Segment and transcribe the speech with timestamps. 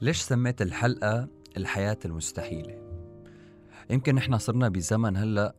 [0.00, 2.78] ليش سميت الحلقة الحياة المستحيلة؟
[3.90, 5.54] يمكن نحن صرنا بزمن هلأ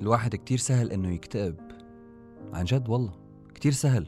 [0.00, 1.56] الواحد كتير سهل إنه يكتئب.
[2.52, 3.12] عن جد والله
[3.54, 4.06] كتير سهل.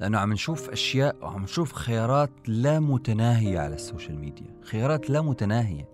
[0.00, 4.46] لأنه عم نشوف أشياء وعم نشوف خيارات لا متناهية على ال social media.
[4.62, 5.88] خيارات لا متناهية.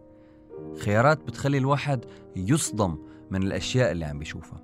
[0.79, 2.05] خيارات بتخلي الواحد
[2.37, 2.99] يصدم
[3.31, 4.61] من الأشياء اللي عم بيشوفها.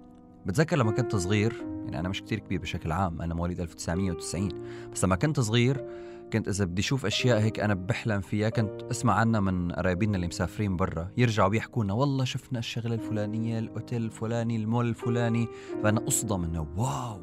[0.46, 1.52] بتذكر لما كنت صغير
[1.84, 4.48] يعني أنا مش كتير كبير بشكل عام أنا مواليد 1990
[4.93, 5.84] بس لما كنت صغير
[6.32, 10.26] كنت إذا بدي أشوف أشياء هيك أنا بحلم فيها كنت أسمع عنها من قرايبينا اللي
[10.26, 15.49] مسافرين برا يرجعوا بيحكوا لنا والله شفنا الشغلة الفلانية الأوتيل الفلاني المول الفلاني
[15.82, 17.21] فأنا أصدم إنه واو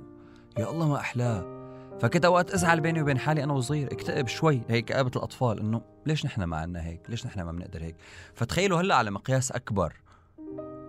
[0.57, 1.61] يا الله ما احلاه
[2.01, 6.25] فكنت أوقات أزعل بيني وبين حالي أنا وصغير اكتئب شوي هيك كآبة الأطفال إنه ليش
[6.25, 7.95] نحن ما عنا هيك؟ ليش نحن ما بنقدر هيك؟
[8.33, 9.93] فتخيلوا هلأ على مقياس أكبر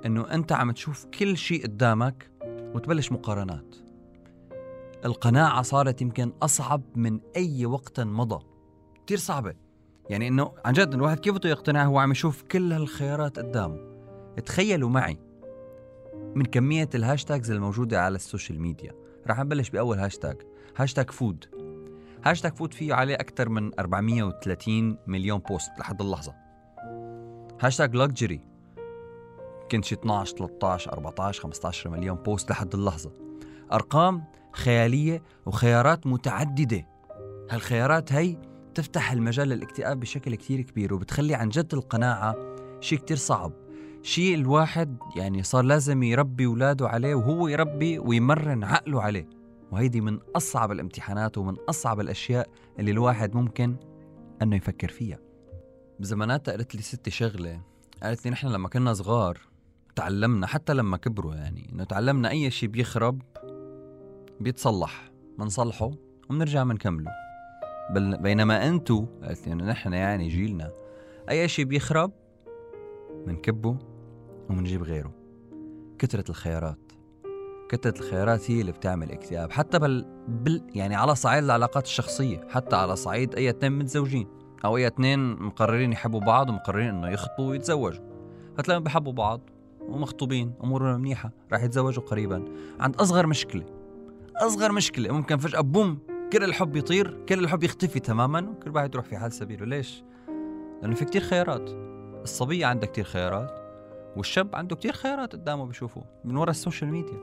[0.06, 2.30] إنه أنت عم تشوف كل شيء قدامك
[2.74, 3.76] وتبلش مقارنات.
[5.04, 8.44] القناعة صارت يمكن أصعب من أي وقت مضى.
[9.06, 9.54] كتير صعبة.
[10.10, 13.78] يعني إنه عن جد الواحد كيف بده يقتنع؟ هو عم يشوف كل هالخيارات قدامه.
[14.46, 15.18] تخيلوا معي
[16.34, 18.92] من كمية ال hashtags الموجودة على ال social media.
[19.26, 20.36] راح نبلش بأول hashtag.
[20.76, 21.44] hashtag food.
[22.24, 26.34] hashtag food فيه عليه أكثر من 430 مليون post لحد اللحظة.
[27.60, 28.40] hashtag luxury.
[29.70, 33.12] كنت شي 12 13 14 15 مليون بوست لحد اللحظة.
[33.72, 36.86] أرقام خيالية وخيارات متعددة.
[37.50, 38.36] هالخيارات هي
[38.74, 42.36] تفتح المجال للاكتئاب بشكل كتير كبير وبتخلي عن جد القناعة
[42.80, 43.52] شيء كتير صعب.
[44.02, 49.28] شيء الواحد يعني صار لازم يربي اولاده عليه وهو يربي ويمرن عقله عليه.
[49.70, 53.76] وهيدي من أصعب الامتحانات ومن أصعب الأشياء اللي الواحد ممكن
[54.42, 55.18] أنه يفكر فيها.
[56.00, 57.60] بزماناتها قالت لي ستي شغلة.
[58.02, 59.38] قالت لي نحن لما كنا صغار
[59.96, 63.22] تعلمنا حتى لما كبروا يعني إنه تعلمنا أي شيء بيخرب
[64.40, 65.90] بيتصلح بنصلحه
[66.30, 67.10] وبنرجع بنكمله
[67.96, 69.06] بينما أنتو
[69.46, 70.70] انه نحن يعني جيلنا
[71.30, 72.12] أي شيء بيخرب
[73.26, 73.76] بنكبه
[74.50, 75.12] وبنجيب غيره.
[75.98, 76.92] كثرة الخيارات
[77.68, 82.76] كثرة الخيارات هي اللي بتعمل اكتئاب حتى بل, بل يعني على صعيد العلاقات الشخصية حتى
[82.76, 84.26] على صعيد أي اثنين متزوجين
[84.64, 88.04] أو أي اثنين مقررين يحبوا بعض ومقررين إنه يخطبوا ويتزوجوا.
[88.58, 89.40] هتلاقيهم بحبوا بعض
[89.80, 92.44] ومخطوبين أمورهم منيحة راح يتزوجوا قريبا.
[92.80, 93.81] عند أصغر مشكلة
[94.36, 95.98] أصغر مشكلة ممكن فجأة boom
[96.32, 99.66] كل الحب يطير كل الحب يختفي تماما وكل واحد يروح في حال سبيله.
[99.66, 100.04] ليش؟
[100.82, 101.70] لأنه في كتير خيارات.
[102.22, 103.58] الصبية عندها كتير خيارات
[104.16, 107.20] والشاب عنده كتير خيارات قدامه بشوفه من وراء ال social media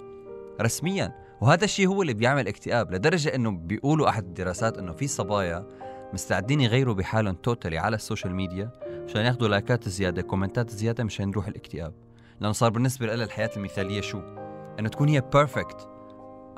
[0.62, 1.16] رسميا.
[1.42, 5.68] وهذا الشيء هو اللي بيعمل اكتئاب لدرجة إنه بيقولوا أحد الدراسات إنه في صبايا
[6.14, 8.72] مستعدين يغيروا بحالهم totally على ال social media
[9.06, 11.94] مشان ياخذوا لايكات زيادة كومنتات زيادة مشان يروح الاكتئاب.
[12.40, 14.20] لأنه صار بالنسبة لها الحياة المثالية شو؟
[14.80, 15.99] إنه تكون هي perfect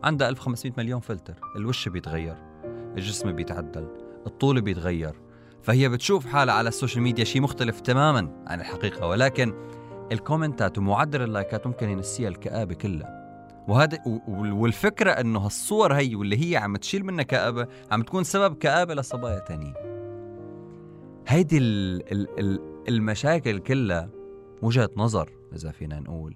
[0.03, 1.33] عندها 1500 مليون فلتر.
[1.55, 2.35] الوش بيتغير.
[2.97, 3.87] الجسم بيتعدل.
[4.27, 5.15] الطول بيتغير.
[5.61, 9.07] فهي بتشوف حالها على ال social media شيء مختلف تماما عن الحقيقة.
[9.07, 9.53] ولكن
[10.11, 13.21] الكومنتات ومعدل اللايكات ممكن ينسيها الكآبة كلها.
[13.67, 18.93] وهذا والفكرة إنه هالصور هي واللي هي عم تشيل منها كآبة عم تكون سبب كآبة
[18.93, 19.73] لصبايا تانيين.
[21.27, 21.57] هيدي
[22.89, 24.09] المشاكل كلها
[24.61, 26.35] وجهة نظر إذا فينا نقول.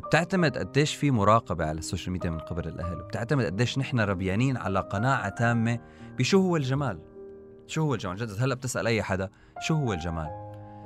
[0.00, 4.56] بتعتمد قديش في مراقبة على ال social media من قبل الأهل؟ بتعتمد قديش نحن ربيانين
[4.56, 5.78] على قناعة تامة
[6.18, 6.98] بشو هو الجمال؟
[7.66, 10.30] شو هو الجمال؟ جد هلأ بتسأل أي حدا شو هو الجمال؟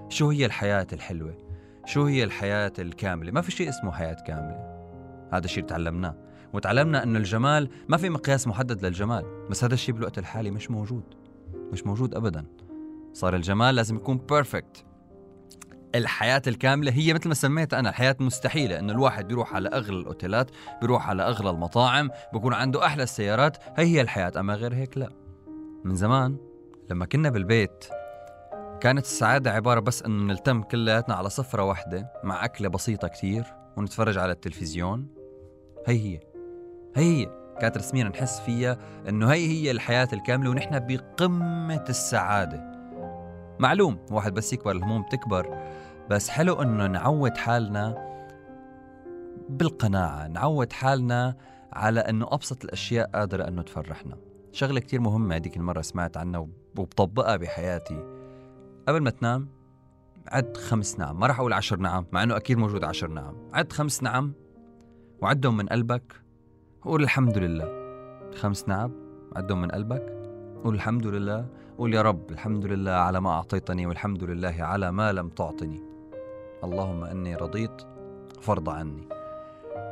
[0.08, 1.34] شو هي الحياة الحلوة؟
[1.86, 4.78] شو هي الحياة الكاملة؟ ما في شيء اسمه حياة كاملة.
[5.32, 6.14] هذا الشيء تعلمناه
[6.52, 11.04] وتعلمنا إنه الجمال ما في مقياس محدد للجمال بس هذا الشيء بالوقت الحالي مش موجود.
[11.72, 12.44] مش موجود ابدا.
[13.12, 14.84] صار الجمال لازم يكون بيرفكت
[15.94, 18.78] الحياة الكاملة هي مثل ما سميتها أنا الحياة مستحيلة.
[18.78, 20.50] إنه الواحد بيروح على أغلى الأوتيلات
[20.80, 23.56] بيروح على أغلى المطاعم بكون عنده أحلى السيارات.
[23.76, 25.08] هي هي الحياة أما غير هيك لا.
[25.84, 26.36] من زمان
[26.90, 27.84] لما كنا بالبيت
[28.80, 33.44] كانت السعادة عبارة بس إنه نلتم كلياتنا على صفرة واحدة مع أكلة بسيطة كتير
[33.76, 35.06] ونتفرج على التلفزيون.
[35.86, 36.20] هي هي.
[36.96, 37.30] هي هي.
[37.60, 38.78] كانت رسميا نحس فيها
[39.08, 42.77] إنه هي هي الحياة الكاملة ونحن بقمة السعادة.
[43.60, 45.58] معلوم واحد بس يكبر الهموم تكبر
[46.10, 48.08] بس حلو إنه نعود حالنا
[49.48, 51.36] بالقناعة نعود حالنا
[51.72, 54.16] على إنه أبسط الأشياء قادرة إنه تفرحنا.
[54.52, 58.04] شغلة كتير مهمة هذيك المرة سمعت عنها وبطبقها بحياتي.
[58.88, 59.48] قبل ما تنام
[60.28, 61.20] عد خمس نعم.
[61.20, 63.34] ما راح أقول عشر نعم مع إنه أكيد موجود عشر نعم.
[63.52, 64.32] عد خمس نعم
[65.22, 66.22] وعدهم من قلبك.
[66.84, 67.68] وقول الحمد لله.
[68.34, 68.92] خمس نعم
[69.36, 70.18] عدهم من قلبك.
[70.64, 71.46] قول الحمد لله.
[71.78, 75.82] قول يا رب الحمد لله على ما أعطيتني والحمد لله على ما لم تعطني.
[76.64, 77.82] اللهم أني رضيت
[78.40, 79.08] فرض عني.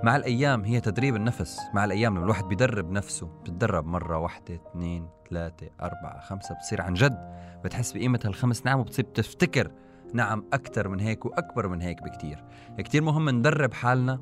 [0.02, 1.60] مع الأيام هي تدريب النفس.
[1.74, 6.94] مع الأيام لما الواحد بيدرب نفسه بتدرب مرة واحدة اثنين ثلاثة أربعة خمسة بتصير عن
[6.94, 7.18] جد.
[7.64, 9.70] بتحس بقيمة هالخمس نعم وبتصير بتفتكر
[10.14, 12.44] نعم أكثر من هيك وأكبر من هيك بكتير.
[12.78, 14.20] كتير مهم ندرب حالنا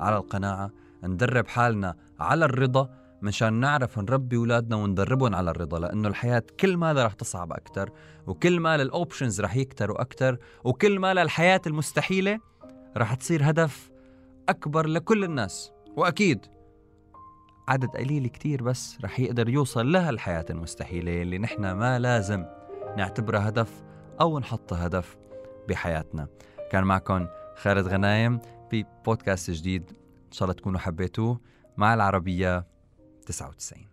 [0.00, 0.70] على القناعة
[1.04, 2.90] ندرب حالنا على الرضا
[3.26, 7.90] مشان نعرف نربي أولادنا وندربهم على الرضا لأنه الحياة كل ما رح تصعب أكثر
[8.26, 12.38] وكل ما الأوبشنز رح يكتروا أكثر وكل ما الحياة المستحيلة
[12.96, 13.90] رح تصير هدف
[14.48, 15.72] أكبر لكل الناس.
[15.96, 16.46] وأكيد
[17.68, 22.44] عدد قليل كتير بس رح يقدر يوصل لها الحياة المستحيلة اللي نحن ما لازم
[22.96, 23.82] نعتبرها هدف
[24.20, 25.16] أو نحطها هدف
[25.68, 26.28] بحياتنا.
[26.72, 27.26] كان معكم
[27.56, 28.38] خالد غنايم
[28.70, 29.90] في بودكاست جديد
[30.26, 31.40] إن شاء الله تكونوا حبيتوه.
[31.76, 32.75] مع العربية
[33.26, 33.86] this out soon.